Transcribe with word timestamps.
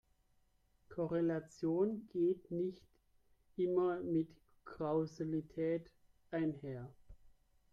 Korrelation 0.89 2.07
geht 2.11 2.49
nicht 2.49 2.81
immer 3.55 3.99
mit 4.01 4.29
Kausalität 4.65 5.91
einher. 6.31 6.91